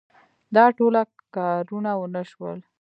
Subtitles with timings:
[0.55, 1.01] دا ټوله
[1.35, 2.59] کارونه ونه شول.